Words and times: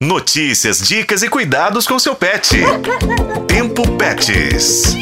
Notícias, 0.00 0.78
dicas 0.86 1.24
e 1.24 1.28
cuidados 1.28 1.84
com 1.84 1.98
seu 1.98 2.14
pet. 2.14 2.56
Tempo 3.48 3.82
Pets. 3.96 4.94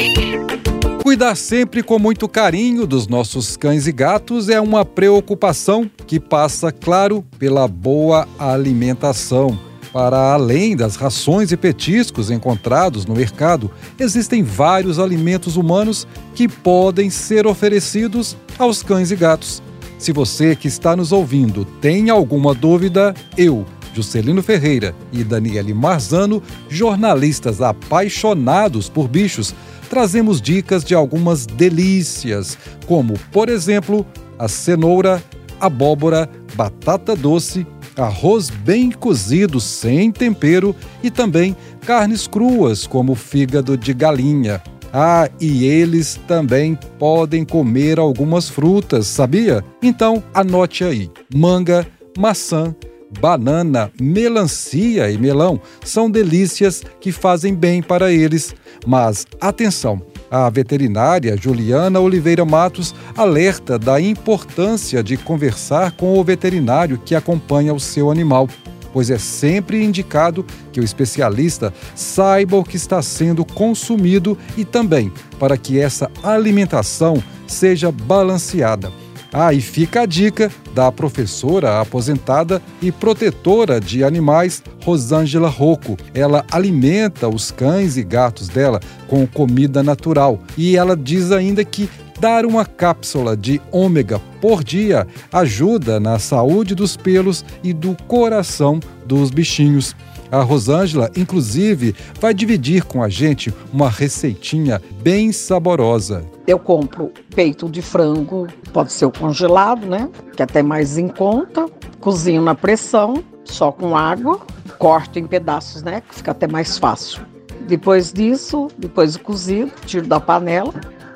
Cuidar 1.02 1.34
sempre 1.34 1.82
com 1.82 1.98
muito 1.98 2.26
carinho 2.26 2.86
dos 2.86 3.06
nossos 3.06 3.58
cães 3.58 3.86
e 3.86 3.92
gatos 3.92 4.48
é 4.48 4.58
uma 4.58 4.86
preocupação 4.86 5.90
que 6.06 6.18
passa, 6.18 6.72
claro, 6.72 7.22
pela 7.38 7.68
boa 7.68 8.26
alimentação. 8.38 9.58
Para 9.92 10.32
além 10.32 10.74
das 10.74 10.96
rações 10.96 11.52
e 11.52 11.58
petiscos 11.58 12.30
encontrados 12.30 13.04
no 13.04 13.14
mercado, 13.14 13.70
existem 14.00 14.42
vários 14.42 14.98
alimentos 14.98 15.58
humanos 15.58 16.08
que 16.34 16.48
podem 16.48 17.10
ser 17.10 17.46
oferecidos 17.46 18.34
aos 18.58 18.82
cães 18.82 19.10
e 19.10 19.16
gatos. 19.16 19.62
Se 19.98 20.10
você 20.10 20.56
que 20.56 20.68
está 20.68 20.96
nos 20.96 21.12
ouvindo 21.12 21.66
tem 21.82 22.08
alguma 22.08 22.54
dúvida, 22.54 23.14
eu 23.36 23.66
Juscelino 23.96 24.42
Ferreira 24.42 24.94
e 25.10 25.24
Daniele 25.24 25.72
Marzano, 25.72 26.42
jornalistas 26.68 27.62
apaixonados 27.62 28.90
por 28.90 29.08
bichos, 29.08 29.54
trazemos 29.88 30.42
dicas 30.42 30.84
de 30.84 30.94
algumas 30.94 31.46
delícias, 31.46 32.58
como, 32.86 33.14
por 33.32 33.48
exemplo, 33.48 34.04
a 34.38 34.48
cenoura, 34.48 35.22
abóbora, 35.58 36.28
batata 36.54 37.16
doce, 37.16 37.66
arroz 37.96 38.50
bem 38.50 38.90
cozido 38.90 39.58
sem 39.58 40.12
tempero 40.12 40.76
e 41.02 41.10
também 41.10 41.56
carnes 41.86 42.26
cruas, 42.26 42.86
como 42.86 43.14
fígado 43.14 43.78
de 43.78 43.94
galinha. 43.94 44.62
Ah, 44.92 45.30
e 45.40 45.64
eles 45.64 46.20
também 46.28 46.78
podem 46.98 47.46
comer 47.46 47.98
algumas 47.98 48.50
frutas, 48.50 49.06
sabia? 49.06 49.64
Então 49.82 50.22
anote 50.34 50.84
aí: 50.84 51.10
manga, 51.34 51.86
maçã, 52.18 52.74
banana, 53.20 53.90
melancia 54.00 55.10
e 55.10 55.18
melão 55.18 55.60
são 55.84 56.10
delícias 56.10 56.82
que 57.00 57.12
fazem 57.12 57.54
bem 57.54 57.82
para 57.82 58.12
eles. 58.12 58.54
Mas 58.86 59.26
atenção! 59.40 60.02
A 60.30 60.50
veterinária 60.50 61.36
Juliana 61.36 62.00
Oliveira 62.00 62.44
Matos 62.44 62.94
alerta 63.16 63.78
da 63.78 64.00
importância 64.00 65.02
de 65.02 65.16
conversar 65.16 65.92
com 65.92 66.18
o 66.18 66.24
veterinário 66.24 66.98
que 66.98 67.14
acompanha 67.14 67.72
o 67.72 67.78
seu 67.78 68.10
animal, 68.10 68.48
pois 68.92 69.08
é 69.08 69.18
sempre 69.18 69.84
indicado 69.84 70.44
que 70.72 70.80
o 70.80 70.84
especialista 70.84 71.72
saiba 71.94 72.56
o 72.56 72.64
que 72.64 72.76
está 72.76 73.00
sendo 73.02 73.44
consumido 73.44 74.36
e 74.56 74.64
também 74.64 75.12
para 75.38 75.56
que 75.56 75.78
essa 75.78 76.10
alimentação 76.24 77.22
seja 77.46 77.92
balanceada. 77.92 78.90
Ah, 79.38 79.52
e 79.52 79.60
fica 79.60 80.00
a 80.00 80.06
dica 80.06 80.50
da 80.74 80.90
professora 80.90 81.78
aposentada 81.78 82.62
e 82.80 82.90
protetora 82.90 83.78
de 83.78 84.02
animais, 84.02 84.62
Rosângela 84.82 85.50
Rocco. 85.50 85.94
Ela 86.14 86.42
alimenta 86.50 87.28
os 87.28 87.50
cães 87.50 87.98
e 87.98 88.02
gatos 88.02 88.48
dela 88.48 88.80
com 89.06 89.26
comida 89.26 89.82
natural 89.82 90.40
e 90.56 90.74
ela 90.74 90.96
diz 90.96 91.32
ainda 91.32 91.62
que 91.66 91.86
dar 92.18 92.46
uma 92.46 92.64
cápsula 92.64 93.36
de 93.36 93.60
ômega 93.70 94.18
por 94.40 94.64
dia 94.64 95.06
ajuda 95.30 96.00
na 96.00 96.18
saúde 96.18 96.74
dos 96.74 96.96
pelos 96.96 97.44
e 97.62 97.74
do 97.74 97.94
coração 98.08 98.80
dos 99.04 99.28
bichinhos. 99.30 99.94
A 100.30 100.42
Rosângela, 100.42 101.10
inclusive, 101.16 101.94
vai 102.20 102.34
dividir 102.34 102.84
com 102.84 103.02
a 103.02 103.08
gente 103.08 103.54
uma 103.72 103.88
receitinha 103.88 104.82
bem 105.00 105.30
saborosa. 105.30 106.24
Eu 106.46 106.58
compro 106.58 107.12
peito 107.34 107.68
de 107.68 107.80
frango, 107.80 108.46
pode 108.72 108.92
ser 108.92 109.06
o 109.06 109.12
congelado, 109.12 109.86
né? 109.86 110.08
Que 110.34 110.42
é 110.42 110.44
até 110.44 110.62
mais 110.62 110.98
em 110.98 111.08
conta. 111.08 111.66
Cozinho 112.00 112.42
na 112.42 112.54
pressão, 112.54 113.22
só 113.44 113.70
com 113.70 113.96
água. 113.96 114.40
Corto 114.78 115.18
em 115.18 115.26
pedaços, 115.26 115.82
né? 115.82 116.02
Que 116.08 116.16
fica 116.16 116.32
até 116.32 116.46
mais 116.46 116.76
fácil. 116.76 117.22
Depois 117.66 118.12
disso, 118.12 118.68
depois 118.78 119.14
do 119.14 119.20
cozido, 119.20 119.72
tiro 119.86 120.06
da 120.06 120.20
panela, 120.20 120.72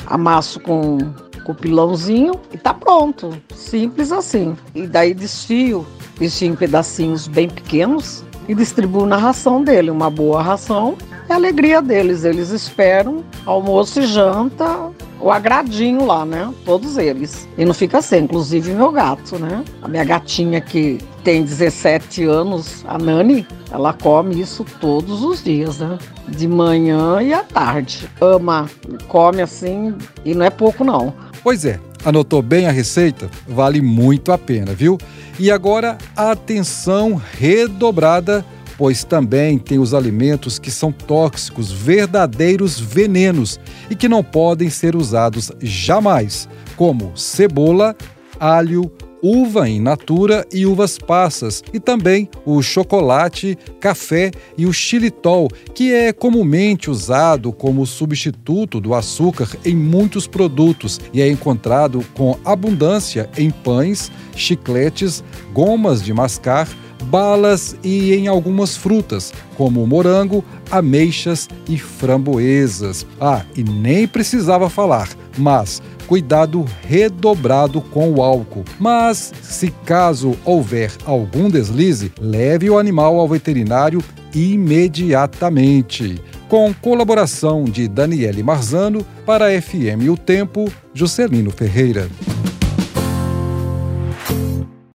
amasso 0.07 0.59
com, 0.61 0.99
com 1.45 1.53
o 1.53 1.55
pilãozinho 1.55 2.35
e 2.53 2.59
tá 2.59 2.75
pronto. 2.75 3.37
Simples 3.55 4.11
assim. 4.11 4.57
E 4.75 4.87
daí 4.87 5.15
desfio, 5.15 5.87
desfio 6.19 6.53
em 6.53 6.57
pedacinhos 6.57 7.29
bem 7.29 7.49
pequenos 7.49 8.25
e 8.51 8.55
distribuo 8.55 9.07
na 9.07 9.17
ração 9.17 9.63
dele. 9.63 9.93
Uma 9.93 10.11
boa 10.11 10.43
ração 10.43 10.97
é 11.29 11.33
a 11.33 11.37
alegria 11.37 11.81
deles. 11.81 12.25
Eles 12.25 12.51
esperam 12.51 13.23
almoço 13.47 14.01
e 14.01 14.07
janta, 14.07 14.91
o 15.21 15.31
agradinho 15.31 16.05
lá, 16.05 16.27
né? 16.27 16.53
Todos 16.65 16.99
eles. 16.99 17.49
E 17.57 17.65
não 17.65 17.73
fica 17.73 18.03
sem, 18.03 18.25
inclusive 18.25 18.73
meu 18.73 18.91
gato, 18.91 19.39
né? 19.39 19.65
A 19.81 19.87
minha 19.87 20.03
gatinha 20.03 20.61
que 20.61 20.99
tem 21.23 21.45
17 21.45 22.25
anos, 22.25 22.85
a 22.89 22.99
Nani, 22.99 23.47
ela 23.71 23.93
come 23.93 24.41
isso 24.41 24.67
todos 24.81 25.23
os 25.23 25.45
dias, 25.45 25.79
né? 25.79 25.97
De 26.27 26.49
manhã 26.49 27.23
e 27.23 27.33
à 27.33 27.45
tarde. 27.45 28.11
Ama, 28.21 28.69
come 29.07 29.41
assim, 29.43 29.95
e 30.25 30.35
não 30.35 30.45
é 30.45 30.51
pouco 30.51 30.83
não. 30.83 31.15
Pois 31.45 31.65
é, 31.65 31.79
anotou 32.05 32.43
bem 32.43 32.67
a 32.67 32.71
receita? 32.71 33.31
Vale 33.47 33.81
muito 33.81 34.33
a 34.33 34.39
pena, 34.39 34.73
viu? 34.75 34.99
E 35.39 35.51
agora, 35.51 35.97
atenção 36.17 37.21
redobrada, 37.39 38.45
pois 38.77 39.05
também 39.05 39.59
tem 39.59 39.79
os 39.79 39.93
alimentos 39.93 40.59
que 40.59 40.71
são 40.71 40.91
tóxicos, 40.91 41.71
verdadeiros 41.71 42.79
venenos 42.79 43.61
e 43.89 43.95
que 43.95 44.09
não 44.09 44.23
podem 44.23 44.71
ser 44.71 44.97
usados 44.97 45.51
jamais, 45.61 46.49
como 46.77 47.13
cebola, 47.17 47.95
alho, 48.39 48.91
uva 49.23 49.69
in 49.69 49.81
natura 49.81 50.47
e 50.53 50.67
uvas 50.67 50.99
passas, 50.99 51.63
e 51.73 51.81
também 51.81 52.29
o 52.45 52.63
chocolate, 52.63 53.57
café 53.79 54.31
e 54.57 54.67
o 54.67 54.73
xilitol, 54.73 55.49
que 55.75 55.93
é 55.93 56.13
comumente 56.13 56.91
usado 56.91 57.53
como 57.53 57.87
substituto 57.87 58.81
do 58.81 58.95
açúcar 58.95 59.49
em 59.65 59.75
muitos 59.75 60.27
produtos 60.27 61.01
e 61.13 61.21
é 61.21 61.29
encontrado 61.29 62.05
com 62.15 62.39
abundância 62.45 63.29
em 63.37 63.51
pães, 63.51 64.11
chicletes, 64.35 65.23
gomas 65.53 66.03
de 66.03 66.13
mascar, 66.13 66.69
balas 67.05 67.77
e 67.83 68.15
em 68.15 68.29
algumas 68.29 68.77
frutas, 68.77 69.33
como 69.57 69.87
morango, 69.87 70.45
ameixas 70.71 71.49
e 71.69 71.79
framboesas. 71.79 73.07
Ah, 73.21 73.45
e 73.57 73.63
nem 73.63 74.07
precisava 74.07 74.69
falar, 74.69 75.09
mas 75.37 75.83
cuidado 76.11 76.67
redobrado 76.83 77.81
com 77.81 78.11
o 78.11 78.21
álcool. 78.21 78.65
Mas, 78.81 79.33
se 79.43 79.71
caso 79.87 80.37
houver 80.45 80.91
algum 81.07 81.49
deslize, 81.49 82.11
leve 82.21 82.69
o 82.69 82.81
animal 82.81 83.21
ao 83.21 83.29
veterinário 83.29 84.03
imediatamente. 84.35 86.21
Com 86.49 86.75
colaboração 86.75 87.63
de 87.63 87.87
Daniele 87.87 88.43
Marzano, 88.43 89.07
para 89.25 89.51
FM 89.63 90.11
O 90.11 90.17
Tempo, 90.17 90.69
Juscelino 90.93 91.53
Ferreira. 91.53 92.09